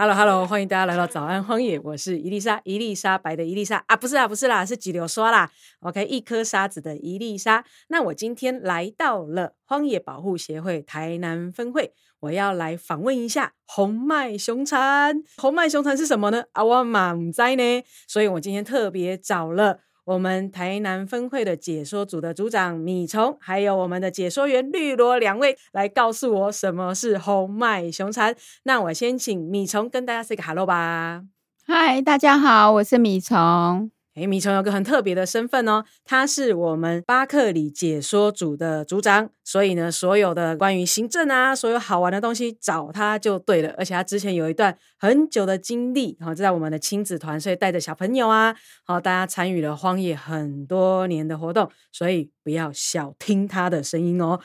[0.00, 5.50] Hello Hello，欢迎大家来到早安荒野，我是伊丽莎，伊丽莎白的伊丽莎啊，不是啦，不是啦，是几流说啦。
[5.80, 7.62] OK，一颗沙子的伊丽莎。
[7.88, 15.22] 那我今天来到了荒野保护协会台南分会，我要来访问一下红脉熊蝉。
[15.36, 16.44] 红脉熊蝉是什么呢？
[16.52, 19.80] 啊，我嘛唔知呢，所以我今天特别找了。
[20.04, 28.34] 我们台南分会的解说组的组长米虫，还有我们的解说员绿萝两位来告诉我什么是红脉熊蝉。
[28.64, 31.22] 那我先请米虫跟大家 say 个 hello 吧。
[31.66, 33.90] 嗨，大家好，我是米虫。
[34.20, 43.74] 诶，米虫有个很特别的身份哦，他是我们巴克里解说组的组长，所以呢，所有的关于行政啊，所有好玩的东西找他就对了。
[43.78, 48.54] 而且他之前有一段很久的经历，好、就在我们的亲子团，所以带着小朋友啊，
[48.84, 54.38] 好、大家参与了荒野很多年的活动，所以不要小听他的声音哦。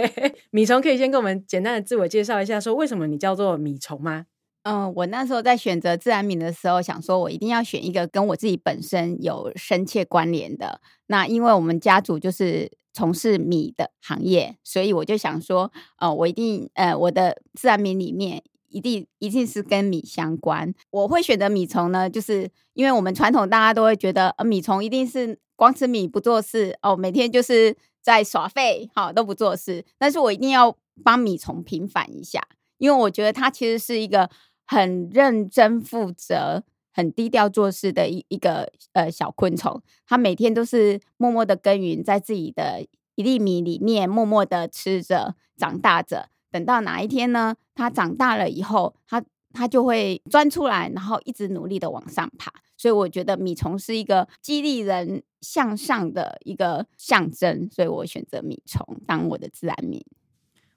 [0.52, 4.26] 米虫可以先跟我们简单的自我介绍一下，说为什么你叫做米虫吗？
[4.64, 10.80] 嗯，我那时候在选择自然米的时候，想说我一定要选一个跟我自己本身有深切关联的。
[11.06, 20.72] 那因为我们家族就是从事米的行业，所以我就想说，呃，我一定呃，我的自然米里面一定一定是跟米相关。
[20.90, 29.84] 我会选择米虫呢，就是因为我们传统大家都会觉得，呃，米虫一定是光吃米不做事哦，每天就是在耍废，好、都不做事。
[29.98, 32.40] 但是我一定要帮米虫平反一下，
[32.78, 34.30] 因为我觉得它其实是一个
[34.66, 39.82] 很认真负责、很低调做事的一一个呃小昆虫。
[40.06, 46.28] 它每天都是默默的耕耘在自己的一粒米里面，默默的吃着、长大着。
[46.50, 47.56] 等到哪一天呢？
[47.74, 52.52] 它长大了以后，它它就会钻出来，然后一直努力的往上爬。
[52.76, 60.04] 所以我觉得米虫是一个激励人向上的一个象征，所以我选择米虫当我的自然名。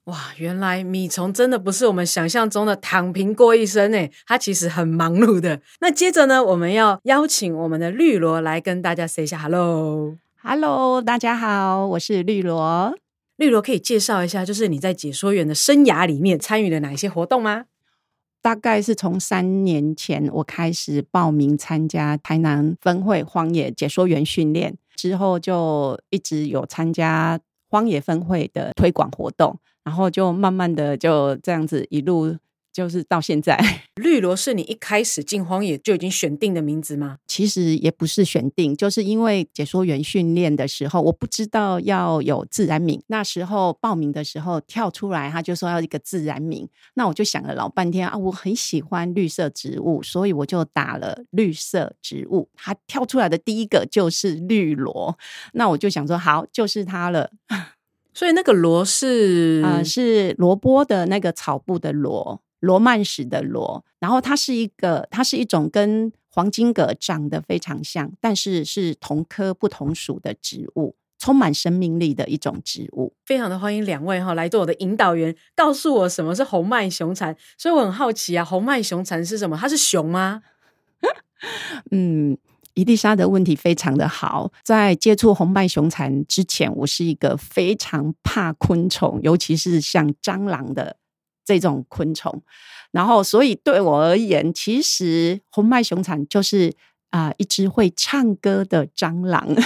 [0.08, 5.60] 哇，原来米虫真的不是我们想象中的躺平过一生诶，它其实很忙碌的。
[5.80, 10.16] 那接着呢，我们要邀请我们的绿萝来跟大家 say 一下 hello。
[10.42, 12.96] Hello，大家好，我是绿萝。
[13.36, 17.66] 绿萝可以介绍一下，就是你在解说员的生涯里面参与了哪一些活动吗？
[18.40, 32.36] 大概是从三年前我开始报名参加台南分会荒野解说员训练，之后就一直有参加荒野分会的推广活动，然后就慢慢的就这样子一路
[32.70, 33.58] 就是到现在。
[33.96, 37.16] 绿萝是你一开始进荒野就已经选定的名字吗？
[37.26, 43.02] 其实也不是选定，就是因为解说员训练的时候，我不知道要有自然名。
[43.06, 52.50] 那时候报名的时候跳出来，他就说要一个自然名，那我就想了老半天啊，我很喜欢绿色植物，所以我就打了绿色植物。
[52.54, 55.18] 它跳出来的第一个就是绿萝，
[55.54, 57.30] 那我就想说好，就是它了。
[58.18, 63.84] 所以那个罗是呃，是萝卜的那个草部的罗，罗曼史的罗。
[64.00, 73.14] 然后它是一个，它是一种跟黄金葛长得非常像，但是是同科不同属的植物，充满生命力的一种植物。
[73.24, 77.36] 非常的欢迎两位哈来做我的引导员，告诉我什么是红脉熊蝉。
[77.56, 79.56] 所以我很好奇啊，红脉熊蝉是什么？
[79.56, 80.42] 它是熊吗？
[81.92, 82.36] 嗯。
[82.78, 90.96] 伊丽莎的问题非常的好，在接触红脉熊蝉之前，我是一个非常怕昆虫，尤其是像蟑螂的
[91.44, 92.40] 这种昆虫。
[92.92, 96.72] 然后，所以对我而言，其实红脉熊蝉就是
[97.10, 99.56] 啊、呃一只会唱歌的蟑螂。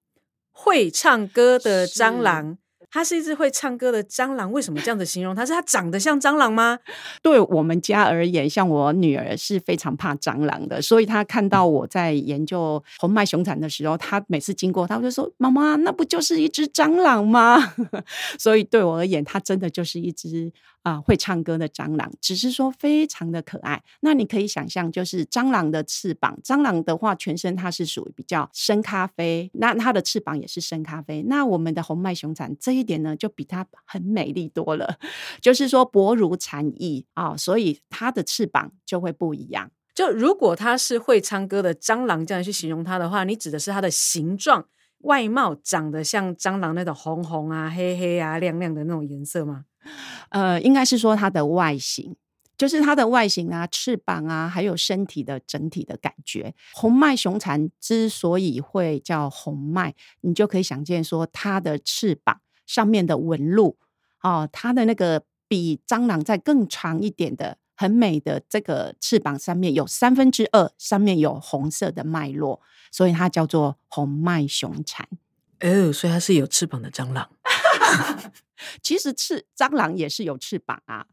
[0.50, 2.56] 会唱歌的蟑螂，
[2.92, 4.52] 它是一只会唱歌的蟑螂。
[4.52, 5.44] 为什么这样子形容它？
[5.44, 6.78] 是它长得像蟑螂吗？
[7.22, 17.74] 对我们家而言，像我女儿是非常怕蟑螂的，所以她看到我在研究红脉熊蝉的时候，她每次经过，她就说：“妈妈，那不就是一只蟑螂吗？”
[18.38, 23.82] 所以对我而言，它真的就是一只啊、会唱歌的蟑螂，只是说非常的可爱。
[24.00, 31.22] 那你可以想象，就是蟑螂的翅膀，蟑螂的话，全身它是属于比较深咖啡，那它的翅膀也是深咖啡。
[31.22, 34.98] 那我们的红脉熊蝉这一点呢，就比它很美丽多了。
[35.40, 39.70] 就是说薄如蝉翼啊、所以它的翅膀就会不一样。
[39.94, 44.66] 就如果它是会唱歌的蟑螂，这样去形容它的话，你指的是它的形状、
[45.00, 49.66] 外貌长得像蟑螂那种红红啊、黑黑啊、亮亮的那种颜色吗？
[50.28, 52.16] 呃，应该是说它的外形。
[52.58, 56.54] 就是它的外形啊、翅膀啊，还有身体的整体的感觉。
[56.72, 63.78] 红脉熊蝉之所以会叫红脉，你就可以想见说它的翅膀上面的纹路
[64.20, 67.58] 哦，它的那个比蟑螂再更长一点的。
[67.74, 72.60] 很美的这个翅膀上面有三分之二上面有红色的脉络，
[72.92, 75.08] 所以它叫做红脉熊蝉。
[75.60, 77.28] 哦，所以它是有翅膀的蟑螂。
[78.82, 81.06] 其实翅蟑螂也是有翅膀啊，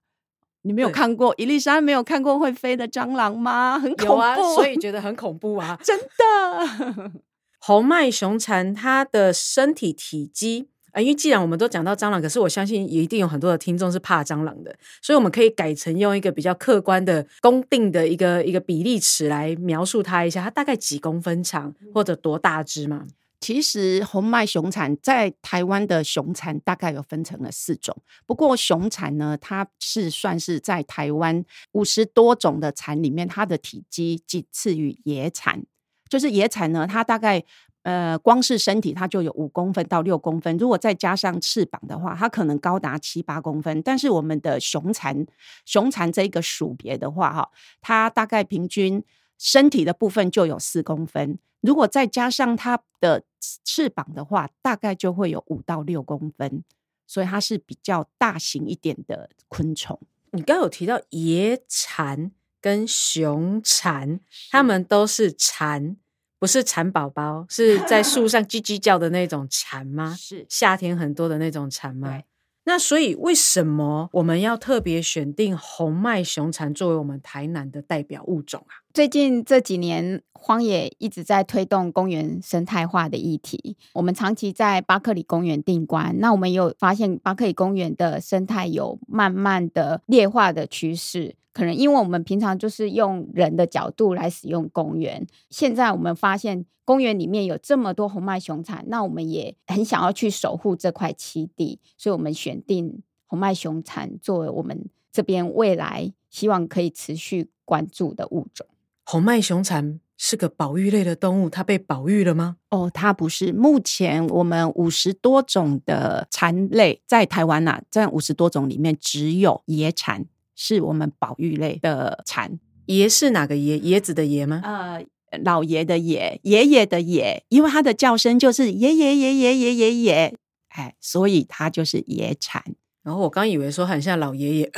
[0.64, 3.80] 你没有看过伊丽莎没有看过会飞的蟑螂吗？
[3.80, 5.80] 很恐怖，有啊，所以觉得很恐怖啊。
[5.84, 7.12] 真的
[7.60, 23.06] 红脉熊蝉它的身体体积啊、因为既然我们都讲到蟑螂，可是我相信也一定有很多的听众是怕蟑螂的，所以我们可以改成用一个比较客观的、公定的一个一个比例尺来描述它一下，它大概几公分长或者多大只嘛？
[23.40, 27.96] 其实红脉熊蝉在台湾的熊蝉大概有分成了四种，
[28.26, 35.64] 不过熊蝉呢，它是算是在台湾五十多种的蝉里面，它的体积仅次于野蝉。
[36.10, 37.44] 就是野蝉呢，它大概
[37.84, 43.82] 呃光是身体它就有五公分到六公分，如果再加上翅膀的话，它可能高达七八公分。
[43.84, 45.26] 但是我们的熊蝉，
[45.66, 47.50] 熊蝉这一个属别的话，哈，
[47.80, 49.02] 它大概平均
[49.38, 53.24] 身体的部分就有四公分，如果再加上它的
[53.64, 56.64] 翅膀的话，大概就会有五到六公分，
[57.08, 60.00] 所以它是比较大型一点的昆虫。
[60.32, 64.20] 你刚刚有提到野蝉跟熊蝉，
[64.52, 65.98] 它们都是蝉，
[66.38, 70.16] 不是蚕宝宝，是在树上叽叽叫的那种蝉吗？
[70.20, 72.26] 是夏天很多的那种蝉吗对？
[72.70, 78.86] 那所以为什么我们要特别选定红脉熊蝉作为我们台南的代表物种啊？
[78.94, 83.76] 最近这几年，荒野一直在推动公园生态化的议题。
[83.94, 91.34] 我们长期在巴克里公园定关，那我们有发现巴克里公园的生态有慢慢的劣化的趋势。
[91.60, 108.66] 可能因为我们平常就是用人的角度来使用公园，现在我们发现公园里面有这么多红脉熊蝉，那我们也很想要去守护这块栖地，所以我们选定红脉熊蝉作为我们这边未来希望可以持续关注的物种。
[109.04, 112.56] 红脉熊蝉是个保育类的动物，它被保育了吗？
[112.70, 113.52] 哦，它不是。
[113.52, 120.26] 目前我们五十多种的蝉类在台湾呐、在五十多种里面，只有野蝉
[120.62, 122.60] 是我们保育类的蝉。
[122.88, 123.80] 爷是哪个爷？
[123.80, 124.62] 椰子的爷吗？
[124.66, 125.06] 呃，
[125.46, 130.36] 老爷的爷，爷爷的爷，因为它的叫声就是爷爷爷爷爷爷爷，
[130.68, 132.62] 哎，所以它就是野蝉。
[133.04, 134.72] 然后我刚以为说很像老爷爷，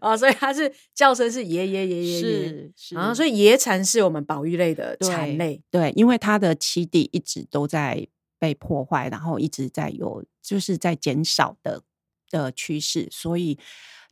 [0.00, 5.60] 哦，所以它是叫声是爷爷爷爷是，是啊，所以野蝉是我们保育类的蝉类。
[5.68, 8.06] 对，因为它的栖地一直都在
[8.38, 11.82] 被破坏，然后一直在有就是在减少的
[12.32, 13.56] 的趋势，所以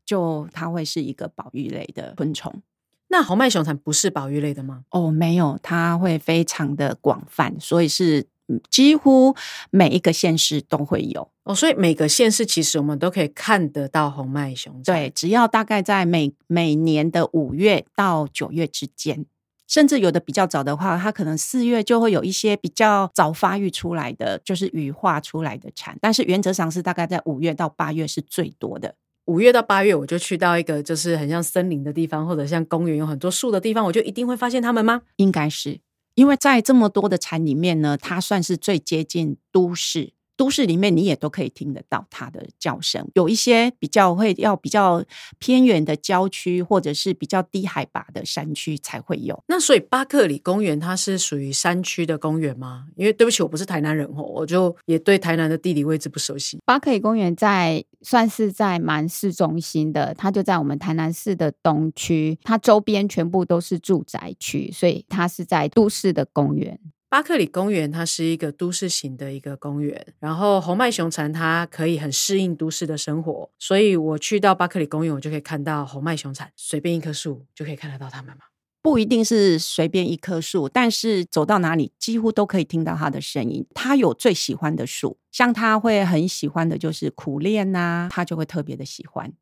[0.05, 2.62] 就它会是一个保育类的昆虫。
[3.08, 4.84] 那红脉熊蝉不是保育类的吗？
[4.90, 9.34] 哦，没有，它会非常的广泛，所以是嗯几乎
[9.70, 11.28] 每一个县市都会有。
[11.43, 14.94] 哦，所以每个县市其实我们都可以看得到红脉熊蝉。
[14.94, 19.26] 对，只要大概在每每年的五月到九月之间，
[19.70, 25.96] 甚至有的比较早的话，它可能四月就会有一些比较早发育出来的，就是羽化出来的蝉。
[26.00, 28.96] 但是原则上是大概在五月到八月是最多的。
[29.26, 35.02] 五月到八月，我就去到一个就是很像森林的地方，或者像公园有很多树的地方，我就一定会发现它们吗？
[35.17, 35.78] 应该是
[36.17, 40.14] 因为在这么多的蝉里面呢，它算是最接近都市。
[40.41, 45.05] 都市里面你也都可以听得到它的叫声，有一些比较会要比较
[45.39, 49.39] 偏远的郊区，或者是比较低海拔的山区才会有。
[49.49, 52.87] 那所以巴克里公园它是属于山区的公园吗？
[52.97, 56.59] 因为对不起，我不是台南人哦，我就也对台南的地理位置不熟悉。
[56.65, 66.81] 巴克里公园在算是在蛮市中心的，它就在我们台南市的东区，它周边全部都是住宅区，所以它是在都市的公园。
[67.10, 78.44] 巴克里公园它是一个都市型的一个公园，然后红脉熊蝉它可以很适应都市的生活，所以我去到巴克里公园，我就可以看到红脉熊蝉，随便一棵树就可以看得到它们嘛。
[78.81, 83.67] 不一定是随便一棵树，但是走到哪里几乎都可以听到它的声音。
[83.74, 89.32] 它有最喜欢的树，像它会很喜欢的就是苦楝呐、它就会特别的喜欢。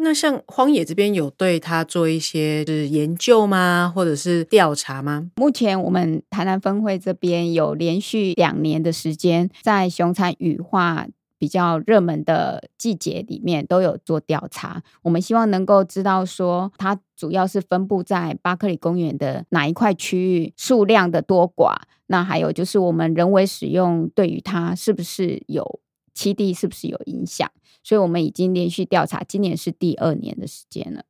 [0.00, 5.30] 那像荒野这边有对它做一些是研究吗，或者是调查吗？
[5.36, 14.82] 目前我们台南分会这边有连续两年的时间，在熊蝉羽化比较热门的季节里面都有做调查。
[15.02, 21.74] 我们希望能够知道说，它主要是分布在巴克里公园的哪一块区域，数量的多寡。
[22.06, 25.80] 那还有就是我们人为使用对于它是不是有
[26.14, 27.50] 栖地是不是有影响？
[27.82, 31.04] 所以我们已经连续调查，今年是第二年的时间了。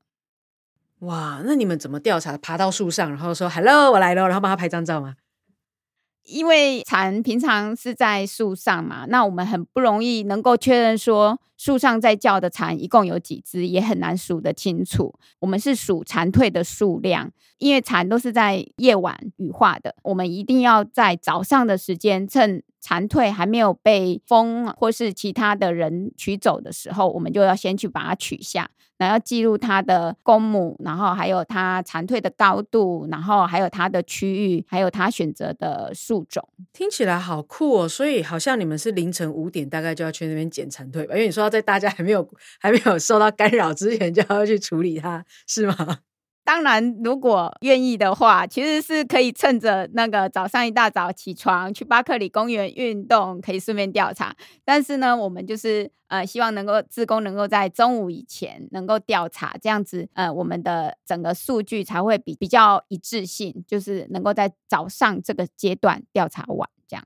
[1.00, 2.36] 哇，那你们怎么调查？
[2.38, 5.16] 爬到树上，然后说 “hello，我来了”，然后帮他拍张照吗？
[6.28, 15.14] 因为蝉平常是在树上嘛，那我们很不容易能够确认说树上在叫的蝉一共有几只，也很难数得清楚。
[15.40, 28.68] 我们是数蝉蜕的数量，因为蝉都是在夜晚羽化的，我们一定要在早上的时间，趁蝉蜕还没有被风或是其他的人取走的时候，我们就要先去把它取下。
[28.98, 36.48] 然后要记录它的公母，然后还有它蝉蜕的高度，然后还有它的区域，还有它选择的树种。
[36.72, 37.88] 听起来好酷哦！
[37.88, 41.14] 所以好像你们是凌晨五点大概就要去那边捡蝉蜕吧？
[41.14, 45.98] 因为你说要在大家还没有还没有受到干扰之前就要去处理它，是吗？
[46.48, 54.34] 当然，如果愿意的话，其实是可以趁着那个早上一大早起床去巴克里公园运动，可以顺便调查。
[54.64, 66.66] 但是呢，我们就是呃，希望能够自工能够在中午以前能够调查，这样子呃，我们的整个数据才会比比较一致性，就是能够在早上这个阶段调查完。
[66.88, 67.04] 这样，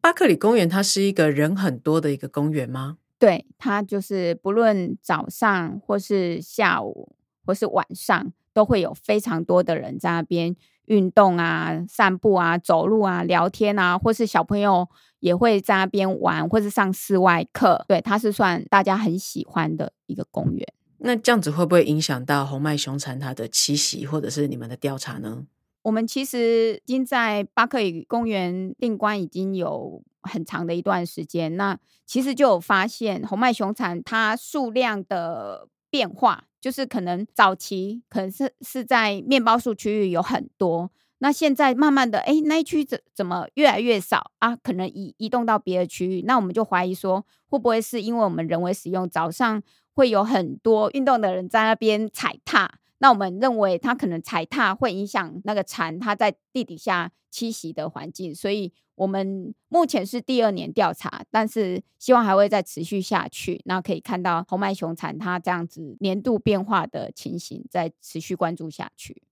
[0.00, 2.96] 巴克里公园它是一个人很多的一个公园吗？
[3.18, 7.14] 对，它就是不论早上或是下午
[7.44, 8.32] 或是晚上。
[8.52, 10.54] 都会有非常多的人在那边
[10.86, 14.88] 运动啊、散步啊、走路啊、聊天啊，或是小朋友
[15.20, 17.84] 也会在那边玩，或是上室外课。
[17.88, 20.66] 对，它是算大家很喜欢的一个公园。
[20.98, 25.46] 那这样子会不会影响到红脉熊蝉它的栖息，或者是你们的调查呢？
[25.82, 36.44] 我们其实已经在巴克里公园定关已经有很长的一段时间，那其实就有发现红脉熊蝉它数量的变化。
[36.62, 44.54] 就是可能早期可能是是在面包树区域有很多，那现在慢慢的，哎，那一区怎怎么越来越少啊？
[44.54, 49.60] 可能移移动到别的区域，那我们就怀疑说，会不会是因为我们人为使用，早上
[49.92, 52.78] 会有很多运动的人在那边踩踏？
[52.98, 63.60] 那我们认为它可能踩踏会影响那个蝉它在地底下栖息的环境，所以我们目前是第二年调查，但是希望还会再持续下去。
[63.64, 69.24] 那可以看到红脉熊蝉它这样子年度变化的情形，再持续关注下去。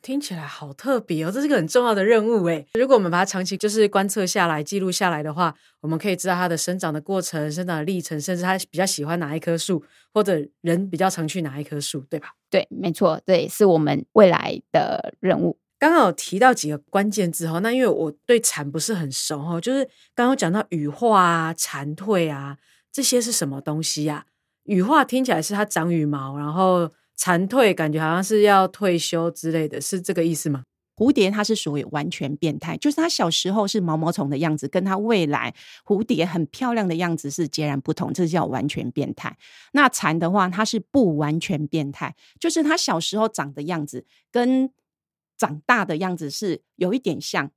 [0.00, 2.66] 听起来好特别哦，这是个很重要的任务诶。
[2.74, 9.84] 如果我们把它长期就是观测下来、记录下来的话，我们可以知道它的生长的过程、生长的历程，甚至它比较喜欢哪一棵树，
[10.14, 12.30] 或者人比较常去哪一棵树，对吧？
[12.48, 15.58] 对，没错，对，是我们未来的任务。
[15.84, 22.56] 刚刚有提到几个关键字哈，那因为我对蝉不是很熟哈，就是刚刚讲到羽化啊、蝉蜕啊
[22.90, 24.24] 这些是什么东西呀？
[24.62, 26.90] 羽化听起来是它长羽毛，然后。
[27.16, 30.64] 蝉蜕感觉好像是要退休之类的，是这个意思吗？
[30.96, 35.54] 蝴蝶它是属于完全变态，就是它小时候是毛毛虫的样子，跟它未来
[35.86, 39.36] 蝴蝶很漂亮的样子是截然不同，这叫完全变态。
[39.74, 44.68] 那蝉的话，它是不完全变态，就是它小时候长的样子跟
[45.36, 47.50] 长大的样子是有一点像，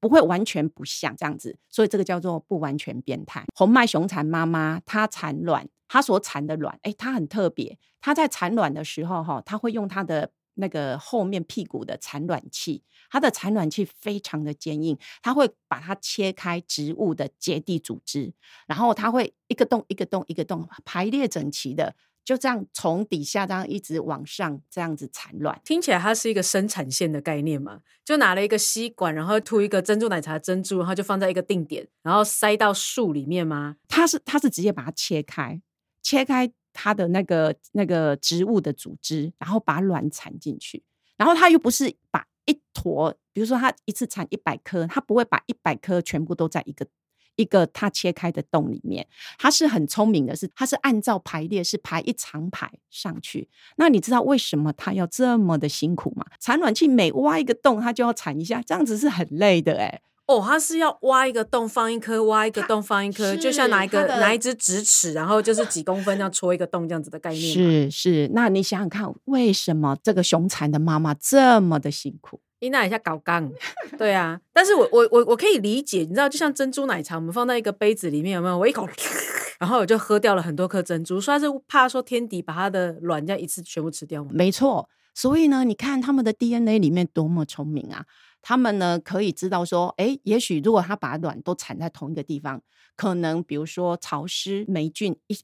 [0.00, 3.44] 不会完全不像这样子，所以这个叫做不完全变态。
[3.54, 5.68] 红脉熊蚕妈妈它产卵。
[5.90, 7.78] 它所产的卵，哎，它很特别。
[7.98, 18.34] 它在产卵的时候，哈，它会用它的那个后面屁股的产卵器，它的产卵器非常的坚硬，它会把它切开植物的结缔组织，
[18.66, 21.96] 然后它会一个洞一个洞一个洞排列整齐的。
[22.28, 27.80] 就这样从底下这样一直往上这样子产卵，听起来它是一个生产线的概念嘛？
[28.04, 33.76] 就拿了一个吸管，然后吐一个珍珠奶茶珍珠，然后就放在一个定点，然后塞到树里面吗？
[33.88, 35.58] 它是它是直接把它切开。
[36.02, 40.84] 切开它的那个那个植物的组织，然后把卵产进去，
[41.16, 46.86] 然后它又不是把一坨，比如说它一次产一百颗，它不会把一百颗全部都在一个
[47.38, 49.06] 一个它切开的洞里面，
[49.38, 53.48] 它是很聪明的，是它是按照排列，是排一长排上去。
[53.76, 56.26] 那你知道为什么它要这么的辛苦吗？
[56.40, 60.00] 产卵器每挖一个洞，它就要产一下，这样子是很累的哎。
[60.26, 67.42] 哦，它是要挖一个洞放一颗，挖一个洞放一颗，就像拿一个拿一支直尺，然后就是几公分这样戳一个洞这样子的概念。
[67.54, 72.40] 是是，那你想想看，为什么这个熊蚕的妈妈这么的辛苦？
[72.60, 73.50] 伊娜一下搞刚，
[73.96, 74.40] 对啊。
[74.52, 78.58] 但是我我我我可以理解，你知道，就像珍珠奶茶，我们放在一个杯子里面，有没有？
[78.58, 78.88] 我一口，
[79.58, 84.30] 然后我就喝掉了很多颗珍珠，说是怕说天敌把它的卵这样一次全部吃掉吗？
[84.32, 84.88] 没错。
[85.14, 88.04] 所以呢，你看他们的 DNA 里面多么聪明啊！
[88.40, 92.62] 他们呢可以知道说，哎，也许如果他把卵都产在同一个地方，
[92.94, 95.36] 可能比如说潮湿、霉菌一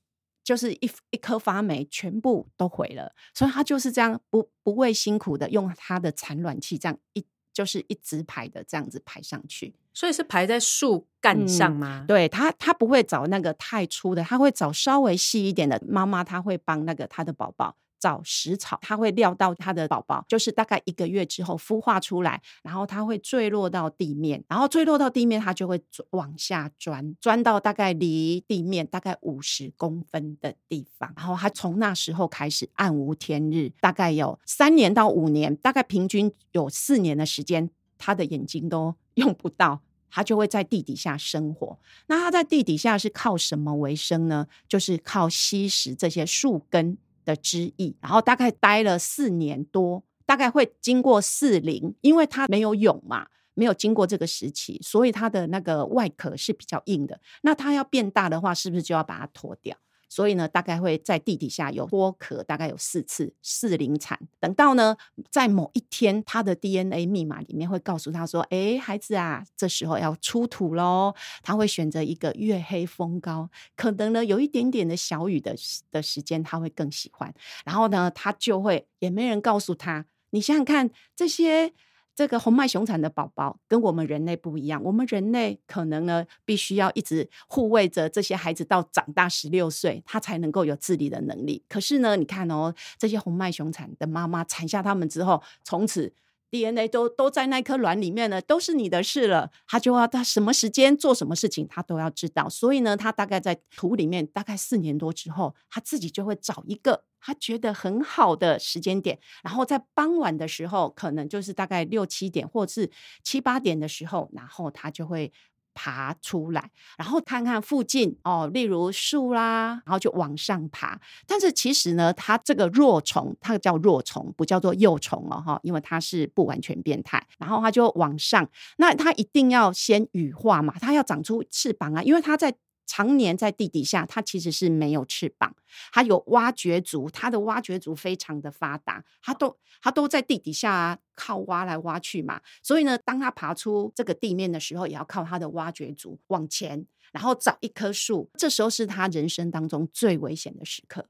[0.44, 3.12] 就是一一颗发霉，全部都毁了。
[3.32, 9.74] 所以他就是这样不不畏辛苦的用他的产卵器这样一就是一直排的这样子排上去。
[9.92, 12.04] 所以是排在树干上吗？
[12.08, 15.80] 对他，他不会找那个太粗的，他会找稍微细一点的。
[15.88, 39.80] 妈妈她会帮那个她的宝宝找食草，它会料到它的宝宝就是大概一个月之后孵化出来，然后它会坠落到地面，然后坠落到地面，它就会往下钻，钻到大概离地面大概五十公分的地方，然后它从那时候开始暗无天日，大概有三年到五年，大概平均有四年的时间，它的眼睛都用不到。
[40.16, 41.76] 它就会在地底下生活。
[42.06, 44.46] 那它在地底下是靠什么为生呢？
[44.68, 47.96] 就是靠吸食这些树根的之翼。
[48.00, 57.20] 然后大概待了四年多，大概会经过四龄，因为它没有蛹嘛，没有经过这个时期，所以它的那个外壳是比较硬的。
[57.42, 59.76] 那它要变大的话，是不是就要把它脱掉？
[60.08, 64.18] 所以呢，大概会在地底下有脱壳，大概有四次四龄产。
[64.38, 64.96] 等到呢，
[65.30, 75.56] 在某一天，他的 DNA 密码里面会告诉他说：“哎，孩子啊，这时候要出土喽。”他会选择一个月黑风高，可能呢有一点点的小雨的
[75.90, 77.32] 的时间，他会更喜欢。
[77.64, 80.06] 然后呢，他就会也没人告诉他。
[80.30, 81.72] 你想想看，这些。
[82.14, 91.64] 这个红脉熊产的宝宝跟我们人类不一样，我们人类可能呢必须要一直护卫着这些孩子到长大十六岁，他才能够有自理的能力。
[91.68, 96.12] 可是呢，你看哦，这些红脉熊产的妈妈产下他们之后，从此。
[96.54, 99.50] DNA 都都在那颗卵里面了，都是你的事了。
[99.66, 102.48] 他就要他什么时间做什么事情，他都要知道。
[102.48, 112.88] 所以呢，他大概在土里面大概四年多之后，他自己就会找一个他觉得很好的时间点，然后在傍晚的时候，可能就是大概六七点或是
[113.24, 115.32] 七八点的时候，然后他就会。
[115.74, 121.00] 爬出来，然后看看附近哦，例如树啦，然后就往上爬。
[121.26, 127.26] 但是其实呢，它这个弱虫，它叫弱虫，不叫做幼虫哦，哈，因为它是不完全变态。
[127.38, 132.54] 然后它就往上，那它一定要先羽化嘛，它要长出翅膀啊，因为它在。
[132.86, 135.54] 常年在地底下，它其实是没有翅膀，
[135.92, 151.08] 它有挖掘足，它的挖掘足非常的发达，它都它都在地底下靠挖来挖去嘛，所以呢，当它爬出这个地面的时候，也要靠它的挖掘足往前，然后找一棵树，这时候是它人生当中最危险的时刻。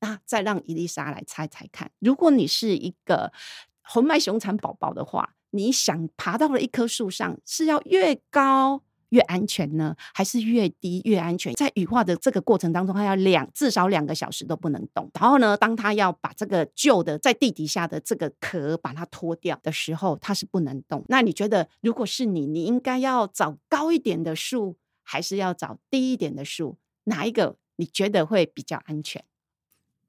[0.00, 3.32] 那再让伊丽莎来猜猜看，如果你是一个
[3.82, 8.82] 红脉熊产宝宝的话，你想爬到了一棵树上，是要越高？
[9.12, 11.52] 越安全呢，还是越低越安全？
[11.54, 15.10] 在羽化的这个过程当中，它要两至少两个小时都不能动。
[15.20, 21.04] 然后呢，当它要把这个旧的在地底下的这个壳把它脱掉的时候，它是不能动。
[21.08, 26.78] 那你觉得，如果是你，你应该要找高一点的树，还是要找低一点的树？
[27.04, 29.22] 哪一个你觉得会比较安全？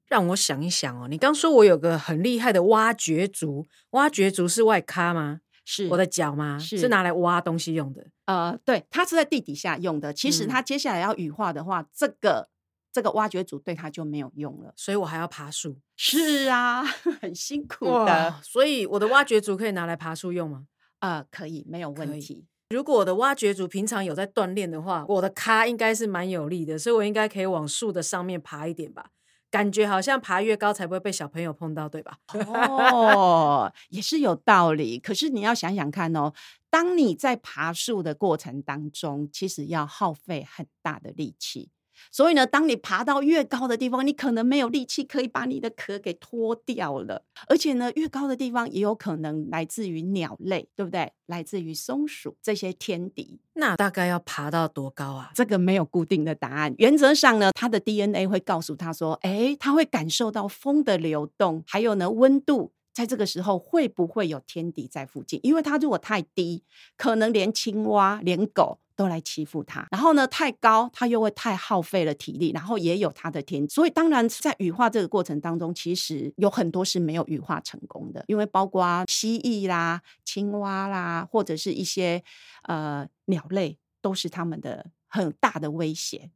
[0.08, 1.08] 让我想一想哦。
[1.10, 5.42] 你刚说我有个很厉害的挖掘族，挖掘族是外咖吗？
[5.66, 6.60] 是我的脚吗？
[6.60, 8.06] 是是拿来挖东西用的。
[8.26, 10.14] 呃，对，它是在地底下用的。
[10.14, 12.50] 其实它接下来要羽化的话，这个
[12.92, 14.74] 这个挖掘组对它就没有用了。
[14.76, 15.78] 所以我还要爬树。
[15.96, 16.84] 是啊，
[17.22, 18.40] 很辛苦的。
[18.44, 20.66] 所以我的挖掘组可以拿来爬树用吗？
[21.00, 22.46] 呃，可以，没有问题。
[22.70, 29.12] 如果我的挖掘组平常有在锻炼的话，我的咖应该是蛮有力的，所以我应该可以往树的上面爬一点吧。
[29.54, 32.18] 感觉好像爬越高才不会被小朋友碰到，对吧？
[32.48, 34.98] 哦，也是有道理。
[34.98, 36.34] 可是你要想想看哦，
[36.72, 41.70] 当你在爬树的过程当中，其实要耗费很大的力气。
[42.12, 47.24] 所以呢，当你爬到越高的地方，你可能没有力气可以把你的壳给脱掉了。
[47.48, 51.12] 而且呢，越高的地方也有可能来自于鸟类，对不对？
[51.28, 53.40] 来自于松鼠这些天敌。
[53.54, 55.32] 那大概要爬到多高啊？
[55.34, 56.76] 这个没有固定的答案。
[56.78, 65.40] 原则上呢，它的 DNA 会告诉他说：“哎，它会感受到风的流动，还有呢温度，在这个时候会不会有天敌在附近？
[65.44, 66.64] 因为它如果太低，
[66.98, 82.24] 可能连青蛙、连狗。”都来欺负他，然后呢，太高，他又会太耗费了体力，然后也有他的天，所以当然在羽化这个过程当中，其实有很多是没有羽化成功的，因为包括蜥蜴啦、青蛙啦，或者是一些
[82.64, 86.30] 呃鸟类，都是他们的很大的威胁。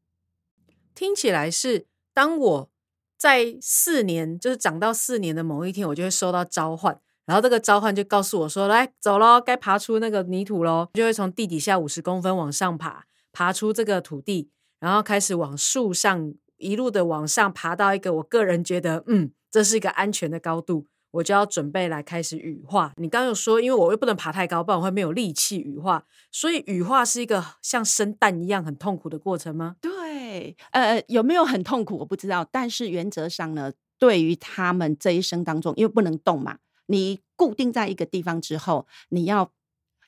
[0.96, 2.70] 听起来是，当我
[3.18, 7.00] 在四年，就是长到四年的某一天，我就会收到召唤。
[7.28, 22.94] 然后这个召唤就告诉我说：“来走喽，该爬出那个泥土喽。”就会从地底下五十公分往上爬，爬出这个土地，然后开始往树上一路的往上爬到一个我个人觉得，嗯，这是一个安全的高度，我就要准备来开始羽化。
[22.96, 29.76] 你刚刚有说，因为我又不能爬太高，不然我会没有力气羽化，所以羽化是一个像生蛋一样很痛苦的过程吗？
[29.82, 36.60] 对，呃，有没有很痛苦我不知道，但是原则上呢，对于他们这一生当中，因为不能动嘛。
[36.88, 39.54] 你固定在一个地方之后，你要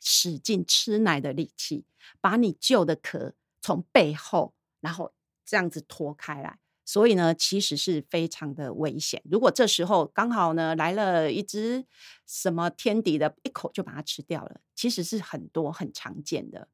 [0.02, 1.86] 使劲吃奶的力气，
[2.20, 5.14] 把你旧的壳从背后，然后
[5.46, 6.58] 这样子拖开来。
[6.86, 9.22] 所以呢，其实是非常的危险。
[9.30, 11.86] 如果这时候刚好呢来了一只
[12.26, 16.68] 什么天敌的，一口就把它吃掉了，其实是很多很常见的。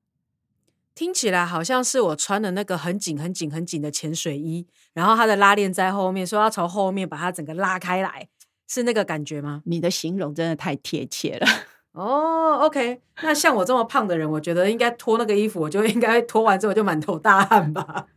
[0.93, 8.29] 听起来好像是我穿的那个很紧、很紧、很紧的潜水衣，然后它的拉链在后面，说要从后面把它整个拉开来，
[8.67, 9.61] 是那个感觉吗？
[9.65, 11.47] 你的形容真的太贴切了。
[11.93, 18.07] 哦，OK，那像我这么胖的人，我觉得应该脱那个衣服，我就应该脱完之后就满头大汗吧。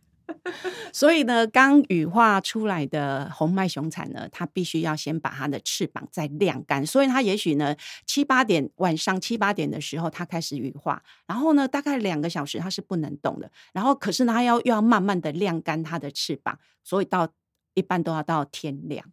[0.93, 6.85] 所以呢，刚羽化出来的红脉熊产呢，它必须要先把它的翅膀再晾干。
[6.85, 13.51] 所以它也许呢，七八点晚上七八点的时候，它开始羽化，然后呢，大概两个小时它是不能动的。
[13.73, 17.29] 然后可是呢，它要又要慢慢的晾干它的翅膀，所以到
[17.75, 19.05] 一般都要到天亮。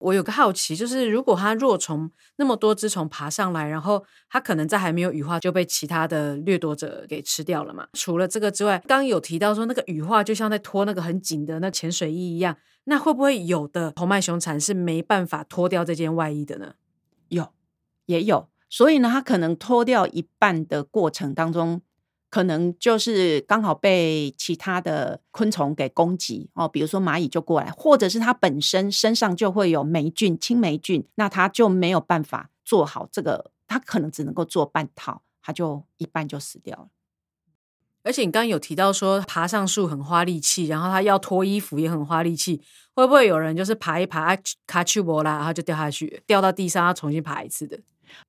[0.00, 7.86] 我有个好奇，就是如果它若虫那么多只虫爬上来，然后它可能在还没有羽化就被其他的掠夺者给吃掉了嘛？
[7.92, 16.74] 除了这个之外，刚有提到说那个羽化就像在脱那个很紧的那潜水衣一样，那会不会有的红脉熊蚕是没办法脱掉这件外衣的呢？
[17.28, 17.52] 有，
[18.06, 21.82] 也有，所以呢，它可能脱掉一半的过程当中。
[22.30, 36.88] 可能就是刚好被其他的昆虫给攻击哦，比如说蚂蚁就过来，或者是它本身身上就会有霉菌、青霉菌，那它就没有办法做好这个，它可能只能够做半套，它就一半就死掉了。
[38.02, 42.62] 而且你刚刚有提到说爬上树很花力气，然后它要脱衣服也很花力气，
[42.94, 47.78] 会不会有人就是爬一爬卡去博啦，然后就掉下去，掉到地上要重新爬一次的？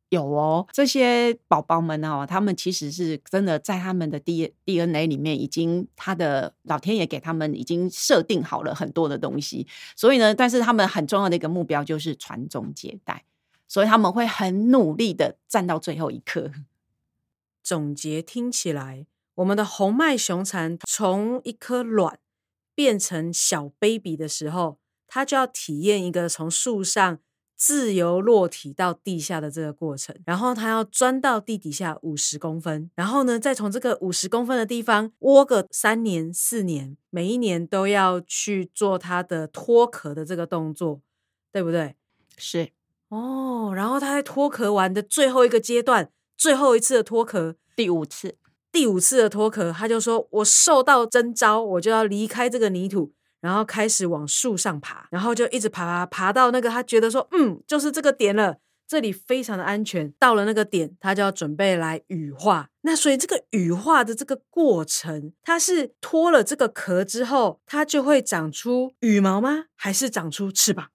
[0.10, 9.66] 有哦，这些宝宝们哦，他们其实是真的在他们的 D D N A 里面，已经他的老天爷给他们已经设定好了很多的东西，
[9.96, 13.24] 所以呢，但是他们很重要的一个目标就是传宗接代，
[13.70, 16.52] 所以他们会很努力的站到最后一刻。
[17.64, 22.20] 总结听起来，我们的红脉熊蚕从一颗卵
[22.76, 27.20] 变成小 baby 的时候，它就要体验一个从树上。
[27.64, 41.02] 自由落体到地下的这个过程，然后它要钻到地底下五十公分，然后呢，再从这个五十公分的地方窝个三年四年，每一年都要去做它的脱壳的这个动作，
[41.52, 41.94] 对不对？
[42.36, 42.72] 是
[43.10, 48.38] 哦，然后它在脱壳完的最后一个阶段，最后一次的脱壳，第五次，
[48.72, 60.12] 第五次的脱壳，他就说：“我受到征召，我就要离开这个泥土。”然后开始往树上爬，然后就一直爬爬爬到那个他觉得说，嗯，就是这个点了，这里非常的安全。
[60.20, 62.70] 到了那个点，他就要准备来羽化。
[62.82, 69.66] 那所以这个羽化的这个过程，它是脱了这个壳之后，它就会长出羽毛吗？
[69.76, 70.88] 还是长出翅膀？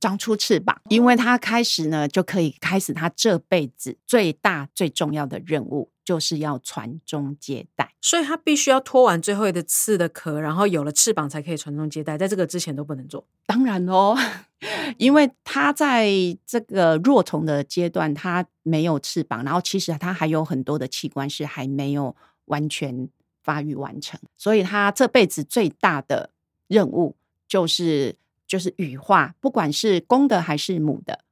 [0.00, 5.90] 长出翅膀，因为它开始呢，就可以开始它这辈子最大最重要的任务。
[6.04, 12.18] 就是要传宗接代，所以他必须要脱完最后的刺的壳，然后有了翅膀才可以传宗接代。
[12.18, 13.26] 在这个之前都不能做。
[13.46, 14.14] 当然哦，
[14.98, 16.08] 因为他在
[16.46, 22.14] 这个若虫的阶段，它没有翅膀，然后其实它还有很多的器官是还没有
[22.44, 23.08] 完全
[23.42, 26.30] 发育完成，所以它这辈子最大的
[26.68, 27.16] 任务
[27.48, 31.24] 就是就是羽化，不管是公的还是母的，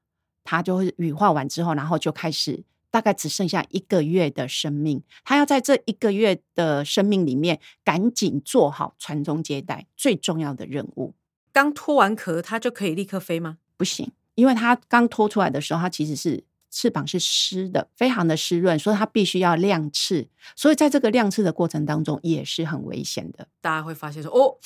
[0.42, 2.64] 它就会羽化完之后，然后就开始。
[2.92, 11.14] 大概只剩下一个月的生命，他要在这一个月的生命里面赶紧做好传宗接代最重要的任务。
[11.52, 13.58] 刚脱完壳，它就可以立刻飞吗？
[13.78, 20.28] 不行，因为它刚脱出来的时候，它其实是翅膀是湿的，非常的湿润，所以它必须要亮翅。
[20.54, 23.48] 所以在这个亮翅的过程当中，也是很危险的。
[23.60, 24.58] 大家会发现说，哦。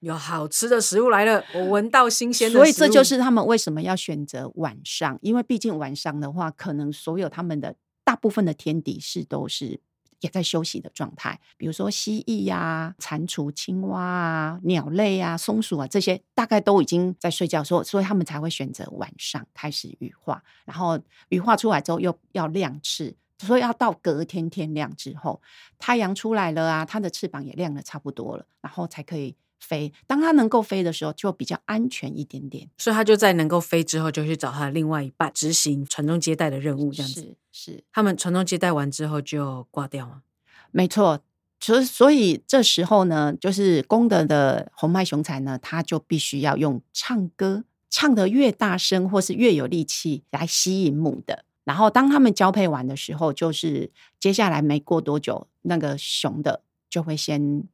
[0.00, 2.58] 有好吃的食物来了，我闻到新鲜的。
[2.58, 9.80] 所以这就是他们为什么要选择晚上，因为毕竟晚上的话，可能所有他们的大部分的天敌是都是
[10.20, 25.40] 也在休息的状态，比如说蜥蜴呀、蟾蜍、青蛙啊、鸟类啊、松鼠啊这些，大概都已经在睡觉，所所以他们才会选择晚上开始羽化，然后羽化出来之后又要亮翅，所以要到隔天天亮之后，
[25.78, 29.34] 太阳出来了啊，它的翅膀也亮的差不多了，然后才可以。
[29.58, 32.68] 飞，当它能够飞的时候，就比较安全一点点。
[32.78, 36.92] 所以它就在能够飞之后，就去找它的另外一半执行传宗接代的任务。
[36.92, 40.22] 这样子是他们传宗接代完之后就挂掉了？
[40.70, 41.20] 没错，
[41.58, 51.44] 所所以这时候呢，就是公的的红脉雄才呢，他就必须要用唱歌，唱得越大声或是越有力气来吸引母的。
[51.64, 53.90] 然后当他们交配完的时候，就是
[54.20, 57.64] 接下来没过多久，那个雄的就会先。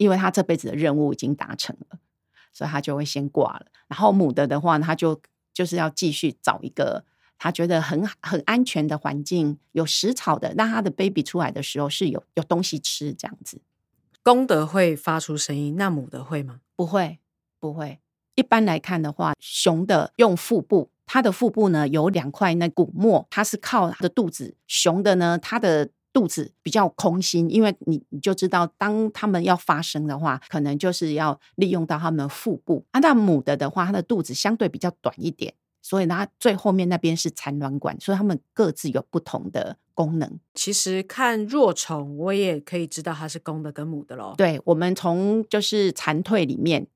[0.00, 1.98] 因为他这辈子的任务已经达成了，
[2.54, 3.66] 所以他就会先挂了。
[3.86, 5.20] 然后母的的话，他就
[5.52, 7.04] 就是要继续找一个
[7.36, 13.60] 他觉得很很安全的环境，有食草的，让他的 baby 出来的时候是有有东西吃这样子。
[14.22, 16.60] 公的会发出声音，那母的会吗？
[16.74, 17.18] 不会，
[17.58, 18.00] 不会。
[18.36, 32.84] 一般来看的话，雄的用腹部，它的腹部呢有两块那骨膜，它是靠它的肚子；雄的呢，它的肚子比较空心，因为你你就知道，当它们要发声的话，可能就是要利用到它们腹部。
[32.90, 40.40] 啊，那母的的话，它的肚子相对比较短一点，所以它最后面那边是产卵管，所以它们各自有不同的功能。
[40.54, 46.86] 其实看若虫，我也可以知道它是公的跟母的喽。，对，我们从就是蝉蜕里面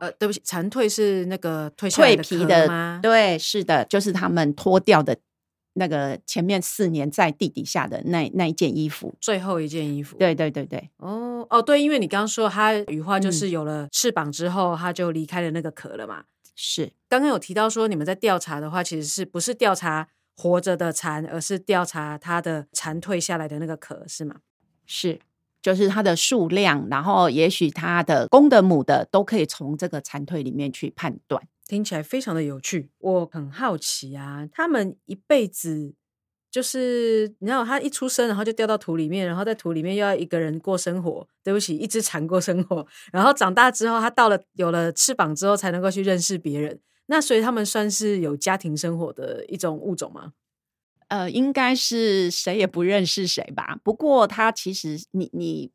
[0.00, 5.14] 呃，对不起，蝉蜕是那个蜕蜕皮的吗？，对，是的，就是他们脱掉的
[5.74, 9.14] 那个前面四年在地底下的那那一件衣服。
[9.20, 16.24] 最后一件衣服。，对对对对，哦哦，对，因为你刚刚说它羽化就嗯是有了翅膀之后，它就离开了那个壳了嘛。
[16.56, 24.36] 是刚刚有提到说，你们在调查的话，其实是不是调查活着的蝉，而是调查它的蝉蜕下来的那个壳，是吗？
[24.84, 25.20] 是，
[25.62, 31.42] 就是它的数量，然后也许它的公的母的都可以从这个蝉蜕里面去判断。
[31.70, 32.90] 听起来非常的有趣。
[32.98, 35.94] 我很好奇啊，他们一辈子
[36.50, 41.26] 就是，你知道，他一出生然后就掉到土里面，然后在土里面又要一个人过生活。
[41.44, 42.86] 对不起，一只蝉过生活。
[43.12, 46.80] 然后长大之后，他到了有了翅膀之后，才能够去认识别人。
[47.06, 50.32] 那所以他们算是有家庭生活的一种物种吗？
[51.08, 53.78] 呃，应该是谁也不认识谁吧。
[53.82, 55.70] 不过他其实你你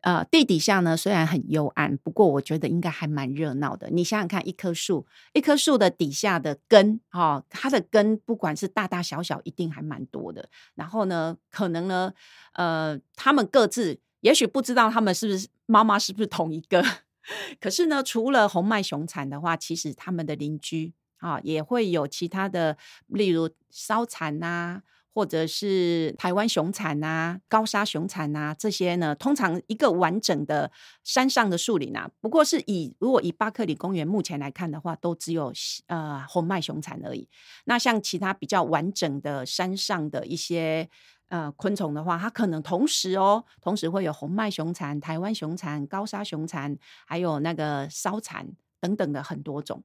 [0.00, 3.90] 呃地底下呢虽然很幽暗，不过我觉得应该还蛮热闹的。
[3.90, 10.48] 你想想看，一棵树，一棵树的底下的根哦，它的根不管是大大小小，一定还蛮多的。
[10.74, 12.12] 然后呢，可能呢，
[12.52, 16.84] 呃，他们各自也许不知道他们是不是妈妈是不是同一个。
[17.60, 22.76] 可是呢，除了红脉熊蝉的话，其实他们的邻居啊也会有其他的，
[23.08, 24.82] 例如烧蝉呐、
[25.18, 30.70] 或者是台湾熊蝉呐、高沙熊蝉呐这些呢，通常一个完整的
[31.02, 35.52] 山上的树林啊，不过是以如果以巴克里公园目前来看的话，都只有
[35.88, 37.28] 呃红脉熊蝉而已。
[37.64, 40.88] 那像其他比较完整的山上的一些
[41.30, 46.78] 呃昆虫的话，它可能同时哦，同时会有红脉熊蝉、台湾熊蝉、高沙熊蝉，
[47.08, 48.46] 还有那个烧蝉
[48.80, 49.82] 等等的很多种。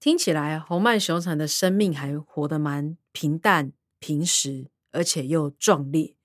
[0.00, 3.70] 听起来红脉熊蝉的生命还活得蛮平淡、
[4.02, 6.16] 平实，而且又壮烈。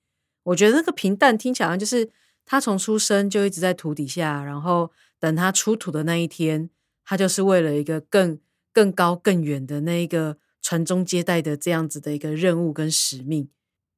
[0.42, 2.10] 我觉得那个平淡听起来好像就是
[2.44, 6.68] 他从出生就一直在土底下，然后等他出土的那一天，
[7.04, 8.40] 他就是为了一个更
[8.72, 13.48] 更高、更远的那一个传宗接代的这样子的一个任务跟使命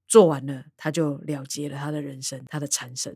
[0.07, 3.15] 做完了，他就了结了他的人生，他的产生。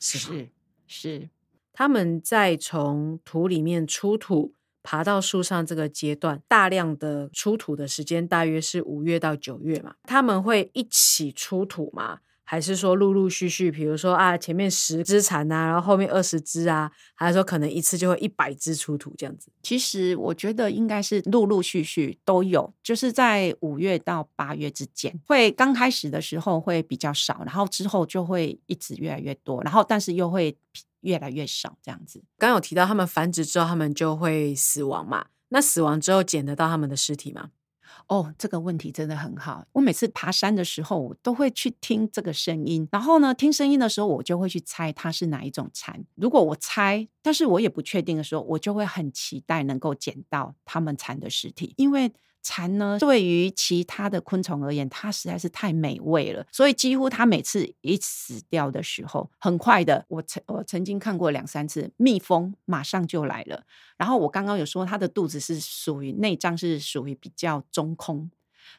[0.00, 0.48] 是是
[0.86, 1.28] 是，
[1.72, 9.94] 他们在从土里面出土、爬到树上这个阶段，大量的出土的时间大约是五月到九月嘛。
[10.04, 12.20] 他们会一起出土吗？
[12.42, 19.52] 还是说陆陆续续，比如说啊，前面十只蝉啊，然后后面二十只啊，还是说可能一次就会一百只出土这样子？
[19.62, 30.56] 其实我觉得应该是陆陆续续都有，就是在五月到八月之间，会刚开始的时候会比较少，然后之后就会一直越来越多，然后但是又会
[31.00, 32.22] 越来越少这样子。
[32.38, 35.26] 刚刚有提到他们繁殖之后，他们就会死亡嘛？
[35.48, 37.50] 那死亡之后捡得到他们的尸体吗？
[38.06, 39.66] 哦，这个问题真的很好。
[39.72, 46.04] 我每次爬山的时候，我都会去听这个声音，然后呢，听声音的时候，我就会去猜它是哪一种蝉。
[46.14, 52.12] 如果我猜，但是我也不确定的时候，我就会很期待能够捡到它们蝉的尸体，因为。
[52.42, 63.64] 蝉呢，对于其他的昆虫而言，它实在是太美味了，所以几乎它每次一死掉的时候，很快的，我曾我曾经看过两三次，蜜蜂马上就来了。
[63.96, 68.30] 然后我刚刚有说，它的肚子是属于内脏是属于比较中空，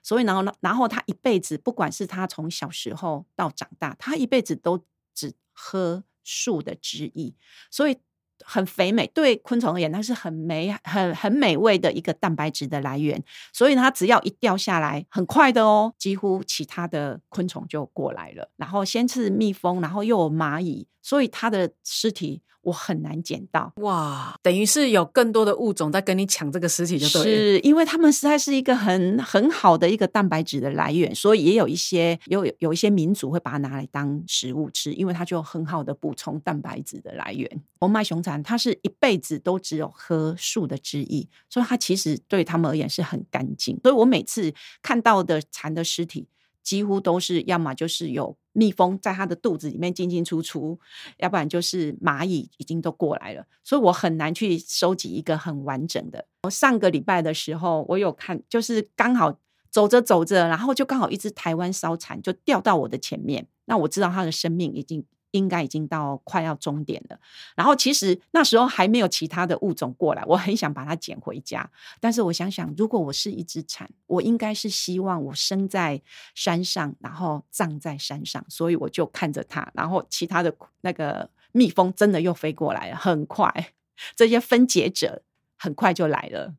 [0.01, 7.33] 所以然后呢，然后它一辈子，不管是它从小时候到长大，它一辈子都只喝树的汁液，
[7.69, 7.97] 所以。
[8.45, 13.23] 很肥美，对昆虫而言，它是很美、很很美味的一个蛋白质的来源。
[13.53, 18.49] 所以它只要一掉下来，很快的哦，几乎其他的昆虫就过来了。
[18.57, 23.71] 然后先是蜜蜂，然后又有蚂蚁，所以它的尸体我很难捡到。
[23.77, 27.23] 哇，等于是有更多的物种在跟你抢这个尸体，就对了。
[27.23, 37.49] 是因为它们实在是一个很很好的一个蛋白质的来源，所以也有一些有有一些民族会把它拿来当食物吃，因为它就很好的补充蛋白质的来源。
[37.79, 43.79] 红脉熊蝉它是一辈子都只有喝树的汁液，所以它其实对他们而言是很干净。
[43.81, 46.27] 所以我每次看到的蝉的尸体，
[46.63, 50.79] 几乎都是要么就是有蜜蜂在它的肚子里面进进出出，
[51.17, 56.25] 要不然就是蚂蚁已经都过来了，所以我很难去收集一个很完整的。
[56.43, 67.19] 我上个礼拜的时候，我有看，就是刚好走着走着，然后就刚好一只台湾烧蝉就掉到我的前面，那我知道它的生命已经应该已经到快要终点了。
[67.55, 76.01] 然后其实那时候还没有其他的物种过来，我很想把它捡回家，但是我想想，如果我是一只蝉，我应该是希望我生在
[76.35, 83.73] 山上，然后葬在山上，所以我就看着它，然后其他的那个蜜蜂真的又飞过来了，很快，
[84.15, 85.23] 这些分解者
[85.57, 86.55] 很快就来了。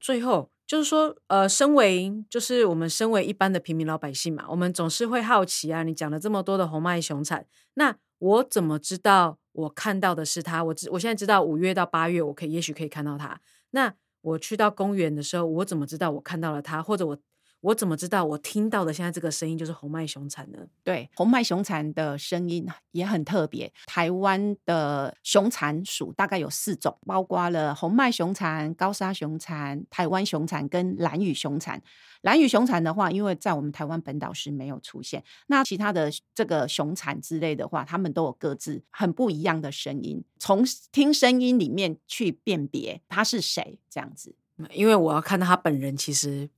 [0.00, 5.82] 最后就是说，呃，身为就是我们身为一般的平民老百姓嘛，我们总是会好奇啊。
[5.82, 10.64] 你讲了这么多的红脉熊产，那我怎么知道我看到的是它？
[10.64, 13.38] 我知我现在知道五月到八月，我可以也许可以看到它。
[13.72, 16.82] 那我去到公园的时候，我怎么知道我看到了它？
[16.82, 17.18] 或者我
[17.62, 20.58] 我怎么知道我听到的现在这个声音就是红脉熊蝉呢？
[20.84, 23.72] 对，红脉熊蝉的声音也很特别。
[23.86, 31.80] 台湾的熊蝉属大概有四种，包括了红脉熊蝉、高沙熊蝉、台湾熊蝉跟蓝羽熊蝉。
[32.22, 44.34] 蓝羽熊蝉的话，因为在我们台湾本岛是没有出现，那其他的这个熊蝉之类的话，它们都有各自很不一样的声音，从听声音里面去辨别它是谁，这样子。
[44.72, 46.48] 因为我要看到他本人，其实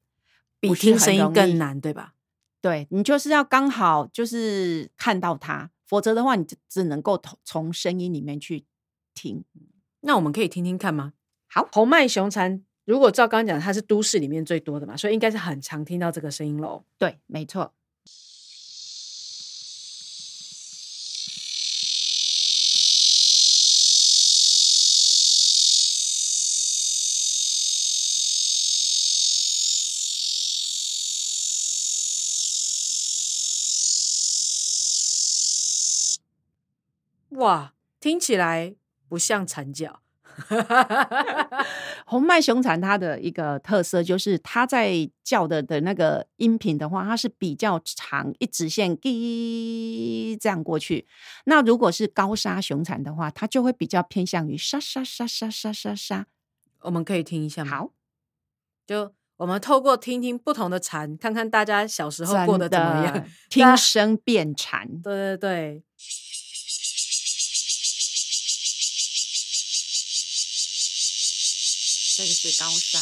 [0.68, 2.14] 比听声音更难，对吧？
[2.60, 8.64] 对你就是要刚好就是看到它，否则的话，你只只能够从从声音里面去
[9.14, 9.44] 听。
[10.00, 11.12] 那我们可以听听看吗？
[11.46, 16.84] 好红脉熊蝉，如果照刚刚讲，它是都市里面最多的嘛，所以应该是很常听到这个声音喽。
[16.98, 17.72] 对，没错。
[37.44, 38.74] 哇，听起来
[39.06, 40.00] 不像蝉叫。
[42.06, 51.06] 红脉熊蝉它的一个特色就是它在叫的的那个音频的话，它是比较长，一直线滴这样过去。
[51.44, 56.26] 那如果是高沙熊蝉的话，它就会比较偏向于沙沙沙沙沙沙沙。
[56.80, 57.70] 我们可以听一下吗？
[57.70, 57.90] 好，
[58.86, 63.24] 就我们透过听听不同的蝉，看看大家小时候过得怎么样。
[63.50, 65.00] 听声辨蝉。
[65.02, 65.84] 对 对对，
[72.16, 72.98] 这个是高沙。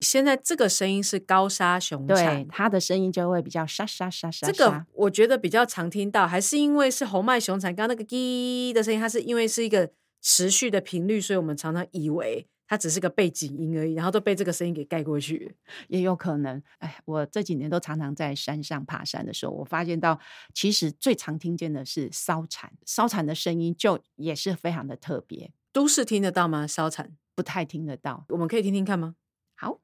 [0.00, 4.46] 现在这个声音是高沙熊对蝉，，它的声音就会比较沙沙沙沙。
[4.46, 9.90] 这个我觉得比较常听到，还是因为是红脉熊蝉刚刚那个滴的声音，它是因为是一个
[10.22, 15.56] 持续的频率，所以我们常常以为它只是个背景音而已，然后都被这个声音给盖过去。
[15.88, 16.62] 也有可能。
[16.78, 20.20] 哎，我这几年都常常在山上爬山的时候，我发现到
[20.52, 26.66] 其实最常听见的是烧蝉，烧蝉的声音就也是非常的特别，都市听得到吗？
[26.66, 28.26] 烧蝉，不太听得到。
[28.28, 29.16] 我们可以听听看吗？
[29.54, 29.80] 好，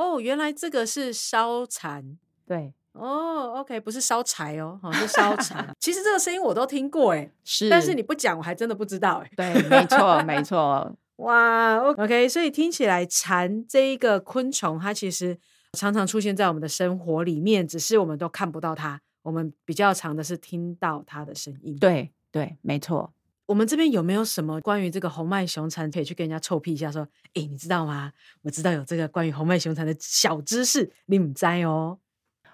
[0.00, 2.16] 哦，原来这个是烧蝉。
[2.46, 5.68] 对，哦，OK，不是烧柴哦，好是烧蝉。
[5.78, 9.30] 其实这个声音我都听过哎，是，但是你不讲，我还真的不知道哎。
[9.36, 15.38] 对，没错，没 错，哇，OK，所以听起来蝉这一个昆虫，它其实
[15.72, 23.12] 常常出现在我们的生活里面，只是我们都看不到它，我们比较常的是听到它的声音。，对对，没错。
[23.50, 27.02] 我们这边有没有什么关于这个红脉熊蝉可以去跟人家臭屁一下，说，
[27.34, 28.12] 哎，你知道吗？
[28.42, 31.98] 我知道有这个关于红脉熊蝉的小知识，你唔知哦。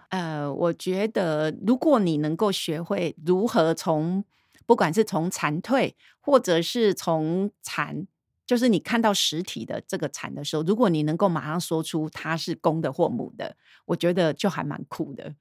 [0.09, 4.25] 呃，我觉得如果你能够学会如何从，
[4.65, 8.07] 不管是从蝉蜕，或者是从蝉，
[8.47, 13.55] 就是你看到实体的这个蝉的时候，如果你能够马上说出它是公的或母的，
[13.85, 15.35] 我觉得就还蛮酷的。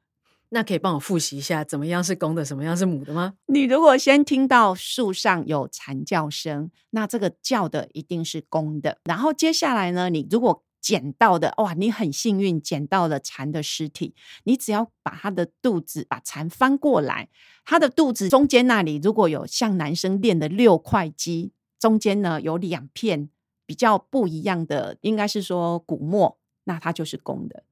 [0.55, 3.33] 那可以帮我复习一下，怎么样是公的，怎么样是母的吗？
[3.47, 8.99] 你如果先听到树上有蝉叫声，那这个叫的一定是公的。
[9.03, 14.15] 然后接下来呢，你如果捡到的哇，你很幸运捡到了蝉的尸体，
[14.45, 17.27] 你只要把它的肚子把蝉翻过来，
[17.65, 23.29] 它的肚子中间那里如果有像男生练的六块肌，中间呢有两片
[23.65, 27.63] 比较不一样的，应该是说骨膜，那它就是公的。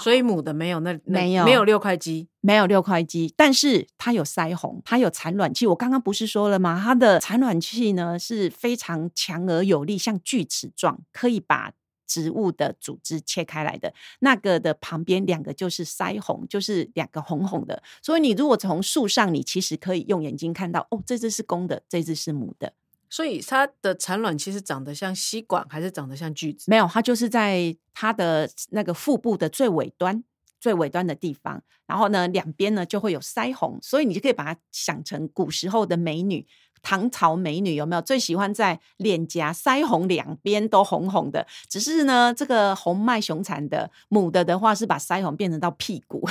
[0.00, 5.66] 所以母的没有那那没有没有六块肌，没有六块肌，但是它有腮红，它有产卵器。
[5.66, 6.80] 我刚刚不是说了吗？
[6.82, 11.72] 它的产卵器呢是非常强而有力，像锯齿状，可以把
[12.06, 13.92] 植物的组织切开来的。
[14.20, 17.82] 那个的旁边两个就是腮红，就是两个红红的。
[18.02, 22.72] 所以你如果从树上，你其实可以用眼睛看到，哦，这只是公的，这只是母的。
[23.10, 26.70] 所以它的产卵其实长得像吸管，还是长得像锯子？
[26.70, 30.24] 没有，它就是在它的那个腹部的最尾端。
[30.62, 36.46] 最尾端的地方，然后呢，两边呢就会有腮红，所以你就可以把它想成古时候的美女，
[36.82, 38.02] 唐朝美女有没有？
[38.02, 41.46] 最喜欢在脸颊、腮红两边都红红的。
[41.66, 46.28] 只是呢，这个红脉熊产的母的的话，是把腮红变成到屁股。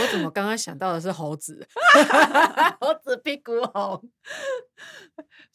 [0.00, 1.66] 我怎么刚刚想到的是猴子？
[2.80, 4.10] 猴子屁股红。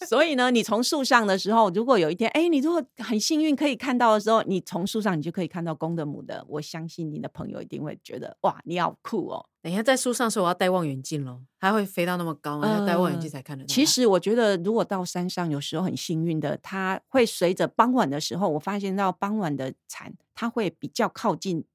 [0.05, 6.45] 所以呢，你从树上的时候，如果有一天，哎，你如果很幸运可以看到的时候，你从树上你就可以看到公的母的。
[6.47, 9.45] 我相信你的朋友一定会觉得，哇，你好酷哦！
[9.61, 13.67] 等一下在树上时，我要戴望远镜喽，它会飞到那么高，要戴望远镜才看得到。
[13.67, 21.65] 其实我觉得，如果到山上，有时候很幸运的，它会随着傍晚的时候，我发现到傍晚的蝉，它会比较靠近。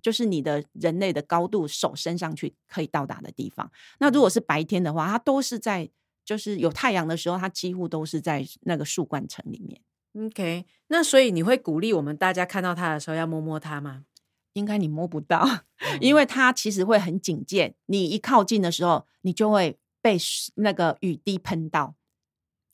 [0.00, 3.70] 就是你的人类的高度，手伸上去可以到达的地方。
[3.98, 5.90] 那如果是白天的话，它都是在
[6.24, 9.80] 就是有太阳的时候，它几乎都是在那个树冠层里面。
[10.26, 14.04] OK，那所以你会鼓励我们大家看到它的时候要摸摸它吗？
[14.54, 15.46] 应该你摸不到，
[16.00, 17.76] 因为它其实会很警戒。
[17.86, 20.16] 你一靠近的时候，你就会被
[20.56, 21.94] 那个雨滴喷到，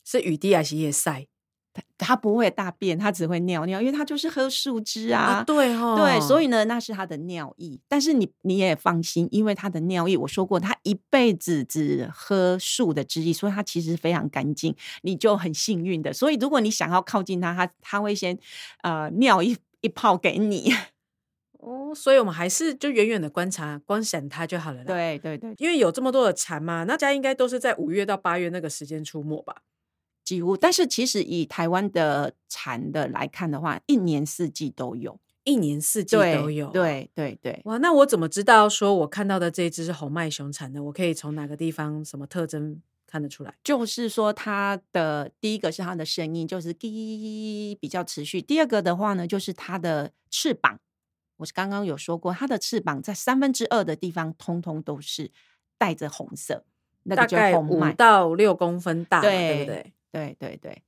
[0.04, 1.26] 是雨滴还是叶晒？
[1.98, 5.42] 它不会大便，它只会尿尿，因为它就是喝树枝啊。
[5.46, 7.80] 对哦，对，所以呢，那是它的尿液。
[7.88, 16.12] 但是你你也放心，因为它的尿液，我说过，它一辈子只喝树的汁液，所以它其实非常干净，你就很幸运的。
[16.12, 18.38] 所以如果你想要靠近它，它它会先
[18.82, 20.72] 呃尿一一泡给你。
[21.58, 24.84] 哦，所以我们还是就远远的观察，观赏它就好了。
[24.84, 29.62] 对对对，因为有这么多的蝉嘛，那家应该都是在五月到八月那个时间出没吧。
[30.24, 37.60] 几乎，但是其实以台湾的蝉的来看的话，一年四季都有，一年四季都有，对对对。
[37.66, 40.82] 哇，那我怎么知道说我看到的这一只是红脉熊产的？
[40.82, 43.54] 我可以从哪个地方、什么特征看得出来？
[43.62, 50.80] 就是说，它的第一个是它的声音，就是滴比较持续；第二个的话呢，就是它的翅膀。
[51.36, 55.30] 我是刚刚有说过，它的翅膀在三分之二的地方，通通都是
[55.76, 56.64] 带着红色，
[57.02, 59.92] 那大概五到六公分大，对不对？
[60.14, 60.82] 对对对，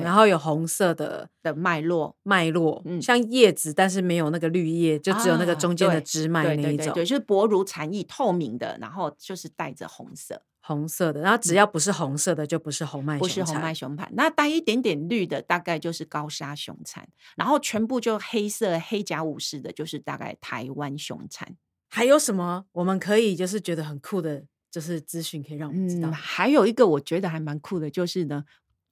[0.00, 21.56] 然后有红色的的脉络，脉络，嗯，像叶子，但是没有那个绿叶，就只有那个中间的枝脉那一种，对，就是薄如蝉翼，透明的，然后就是带着红色，红色的，然后只要不是红色的，就不是红脉，不是红脉熊盘，那带一点点绿的，大概就是高沙熊蝉，然后全部就黑色黑甲武士的，就是大概台湾熊蝉。
[21.88, 24.44] 还有什么我们可以就是觉得很酷的？
[24.72, 26.10] 就是资讯可以让我们知道。
[26.10, 28.44] 还有一个我觉得还蛮酷的，就是呢，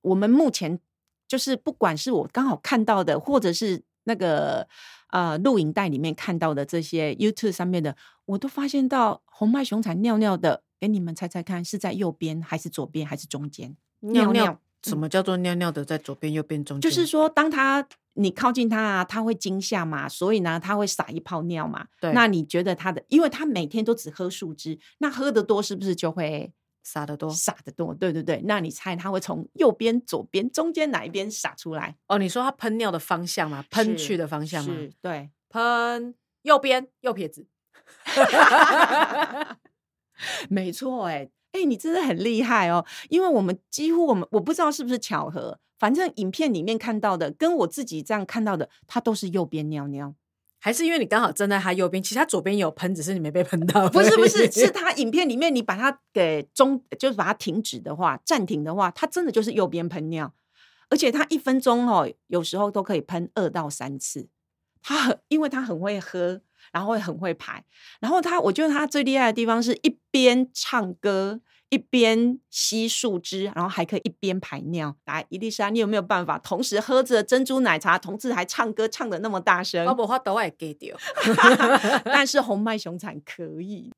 [0.02, 0.78] 我们目前
[1.26, 4.68] 就是不管是我刚好看到的，或者是那个
[5.08, 13.74] 呃录影带里面看到的这些 YouTube 上面的，我都发现到红脉熊产尿尿的，给你们猜猜看，是在右边还是左边还是中间？
[14.00, 14.60] 尿尿？
[14.82, 16.90] 什么叫做尿尿的在左边、右边、中间？
[16.90, 17.88] 就是说，当它。
[18.14, 21.86] 你靠近它啊，它会惊吓嘛，所以呢，它会撒一泡尿嘛。
[22.00, 26.52] 对，那你觉得它的，因为它每天都只喝树枝，那喝的多是不是就会
[26.82, 27.30] 撒的多？
[27.30, 28.42] 撒的多，对对对。
[28.44, 31.96] 那你猜它会从右边、左边、中间哪一边撒出来？
[32.08, 33.64] 哦，你说它喷尿的方向吗？
[33.70, 34.74] 喷去的方向吗？
[34.74, 37.46] 是，对，喷右边，右撇子。
[40.48, 41.30] 没错，哎。
[41.52, 42.86] 哎，你真的很厉害哦！
[43.08, 50.14] 因为我们几乎我们我不知道是不是巧合，反正影片里面看到的跟我自己这样看到的，它都是右边尿尿，
[50.60, 53.88] 还是因为你刚好站在他右边，其实他左边有喷，只是你没被喷到。
[53.88, 60.32] 不是不是，是他影片里面你把它给中，就是把它停止的话，暂停的话，它真的就是右边喷尿，
[60.90, 64.28] 而且他一分钟哦，有时候都可以喷二到三次。
[64.82, 66.42] 他很，因为他很会喝。
[66.72, 67.64] 然后会很会排，
[68.00, 71.40] 然后他，我觉得他最厉害的地方是一边唱歌
[71.70, 74.94] 一边吸树枝，然后还可以一边排尿。
[75.06, 79.86] 来，伊丽莎，你有没有办法同时喝着珍珠奶茶，同时还唱歌唱的那么大声？
[79.86, 80.96] 我无法都会给掉，
[82.04, 83.90] 但是红脉熊产可以。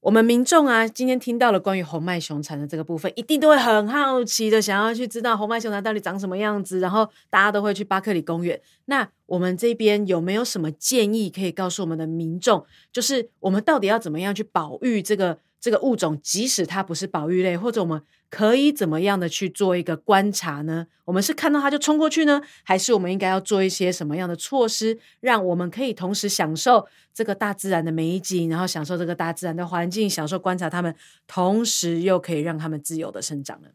[0.00, 6.78] 我们民众啊，今天听到了关于红脉熊蝉的这个部分，一定都会很好奇的，想要去知道红脉熊蝉到底长什么样子。
[6.78, 8.58] 然后大家都会去巴克里公园。
[8.86, 12.64] 那我们这边有没有什么建议可以告诉我们的民众？
[12.92, 15.40] 就是我们到底要怎么样去保育这个？
[15.60, 18.00] 这个物种，即使它不是保育类，或者我们
[18.30, 20.86] 可以怎么样的去做一个观察呢？
[21.04, 30.94] 我们是看到它就冲过去呢，还是我们应该要做一些什么样的措施，让我们可以同时享受这个大自然的美景，然后享受这个大自然的环境，享受观察它们，
[31.26, 33.68] 同时又可以让它们自由的生长呢？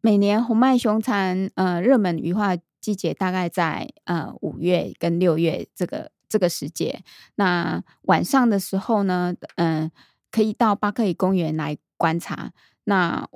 [0.00, 6.13] 每年红脉熊蝉呃热门羽化季节大概在呃五月跟六月这个。
[6.34, 7.04] 这个时节，
[7.36, 9.88] 那晚上的时候呢，嗯，
[10.32, 12.50] 可以到巴克里公园来观察。
[12.82, 13.28] 那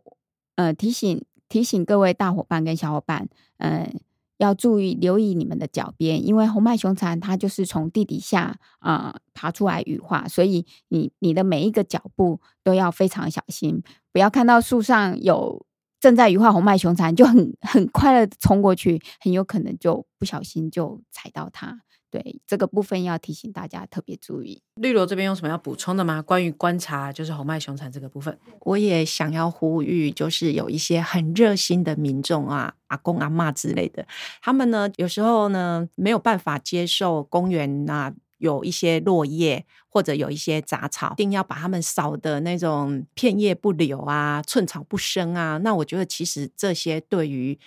[0.57, 3.29] 呃，提醒提醒各位大伙伴跟小伙伴，
[3.59, 4.01] 嗯。
[4.39, 13.83] 要注意留意你们的脚边，因为红脉熊蝉它就是从地底下啊、爬出来羽化，所以你你的每一个脚步都要非常小心，
[14.13, 15.67] 不要看到树上有
[15.99, 21.81] 正在羽化红脉熊蝉就很很快乐地冲过去，很有可能就不小心就踩到它。
[22.11, 24.63] 对这个部分要提醒大家特别注意。
[24.77, 26.23] 绿萝这边有什么要补充的吗？
[26.23, 34.07] 关于观察就是红脉熊产这个部分，我也想要呼吁，就是有一些很热心的民众啊，阿公阿妈之类的，
[34.41, 45.59] 他们呢有时候呢没有办法接受公园啊有一些落叶或者有一些杂草，一定要把它们扫的那种片叶不留啊，寸草不生啊。
[45.59, 47.59] 那我觉得其实这些对于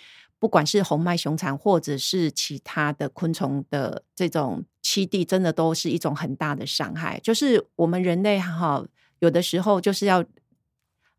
[0.42, 7.20] 不管是红脉熊蝉或者是其他的昆虫的这种栖地，真的都是一种很大的伤害。
[7.22, 8.84] 就是我们人类哈，
[9.20, 10.24] 有的时候就是要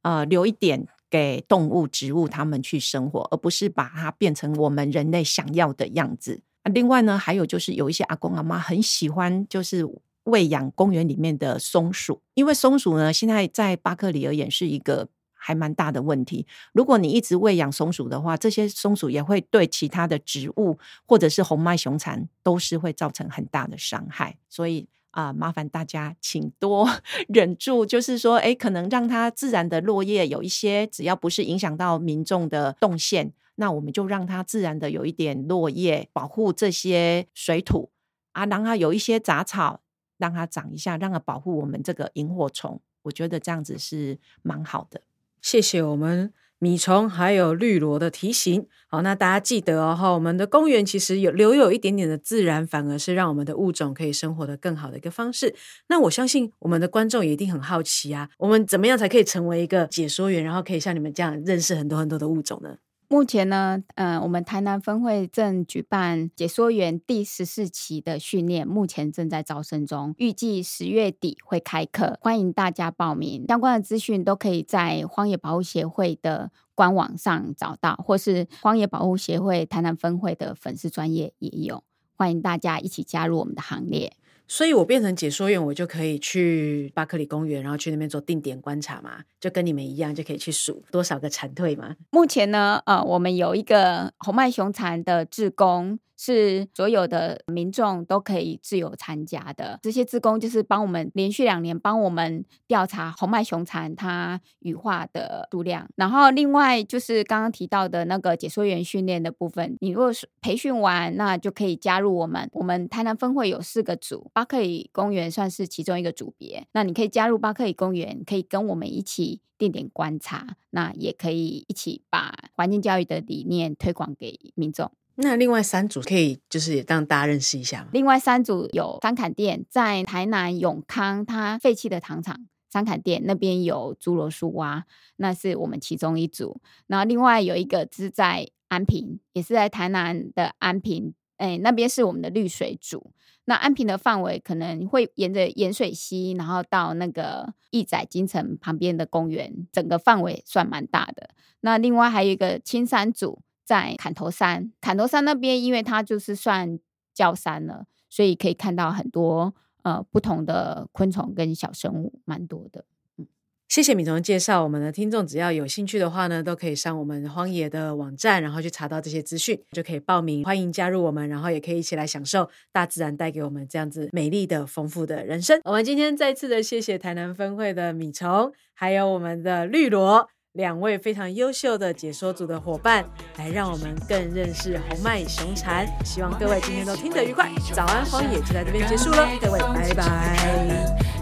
[0.02, 6.42] 呃留一点给动物、植物它们去生活，而不是把它变成我们人类想要的样子。
[6.64, 9.88] 啊，另外呢，还有就是有一些阿公阿妈很喜欢就是
[10.26, 15.08] 喂养公园里面的松鼠，因为松鼠呢，现在在巴克里而言是一个
[15.46, 16.48] 还蛮大的问题。
[16.72, 24.38] 如果你一直喂养松鼠的话，这些松鼠也会对其他的植物或者是红脉熊蝉都是会造成很大的伤害。
[24.48, 26.90] 所以啊、麻烦大家请多
[27.28, 37.92] 忍住，就是说，诶，可能让它自然的落叶有一些，只要不是影响到民众的动线，那我们就让它自然的有一点落叶，保护这些水土
[38.32, 39.82] 啊，让它有一些杂草，
[40.18, 42.82] 让它长一下，让它保护我们这个萤火虫。
[43.04, 45.02] 我觉得这样子是蛮好的。
[45.44, 48.66] 谢谢我们米虫还有绿萝的提醒。
[48.88, 55.54] 好，那大家记得哦，哈，我们的公园其实有留有一点点的自然，反而是让我们的物种可以生活的更好的一个方式。
[55.90, 62.78] 那我相信我们的观众也一定很好奇啊，我们怎么样才可以成为一个解说员，然后可以像你们这样认识很多很多的物种呢？
[63.14, 73.46] 目前呢，嗯、我们台南分会正举办解说员第十四期的训练，目前正在招生中，预计十月底会开课，欢迎大家报名。
[73.48, 81.84] 相关的资讯都可以在荒野保护协会的官网上找到，或是荒野保护协会台南分会的粉丝专业也有，
[82.16, 84.14] 欢迎大家一起加入我们的行列。
[84.48, 91.96] 所以我变成解说员，我就可以去巴克里公园，然后去那边做定点观察嘛，就跟你们一样，就可以去数多少个蝉蜕嘛。
[92.12, 99.80] 目前呢，呃，我们有一个红脉熊蝉的志工，是所有的民众都可以自由参加的。
[99.82, 105.90] 这些志工就是帮我们连续两年帮我们调查红脉熊蝉它羽化的数量。
[105.96, 112.50] 然后另外就是刚刚提到的那个解说员训练的部分，你如果是培训完，那就可以加入我们。
[112.54, 116.66] 我们台南分会有四个组，巴克里公园算是其中一个组别。
[116.74, 124.92] 那你可以加入巴克里公园，可以跟我们一起定点观察，那也可以一起把环境教育的理念推广给民众。
[125.16, 127.90] 那另外三组可以就是也让大家认识一下嘛。
[127.94, 134.86] 另外三组有三坎店，在台南永康它废弃的糖厂三坎店那边有侏罗树蛙，
[135.18, 136.60] 那是我们其中一组。
[136.88, 143.12] 然后另外有一个是在安平，也是在台南的安平，哎，那边是我们的绿水组。
[143.46, 151.30] 那安平的范围可能会沿着盐水溪，然后到那个义载金城旁边的公园，整个范围算蛮大的。
[151.60, 156.80] 那另外还有一个青山组在砍头山，砍头山那边因为它就是算
[157.14, 159.54] 焦山了，所以可以看到很多
[159.84, 162.86] 呃不同的昆虫跟小生物，蛮多的。
[163.18, 163.28] 嗯
[163.70, 175.60] 谢谢米虫介绍，我们的听众只要有兴趣的话呢，都可以上我们荒野的网站，然后去查到这些资讯，就可以报名，欢迎加入我们，然后也可以一起来享受大自然带给我们这样子美丽的、丰富的人生。
[175.64, 180.30] 我们今天再次的谢谢台南分会的米虫，还有我们的绿萝。
[180.54, 183.04] 两位非常优秀的解说组的伙伴，
[183.38, 185.88] 来让我们更认识红脉熊蝉。
[186.06, 187.50] 希望各位今天都听得愉快。
[187.74, 190.06] 早安荒野就在这边结束了，各位拜拜。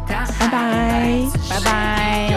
[0.06, 0.50] 拜拜
[1.50, 2.32] 拜拜。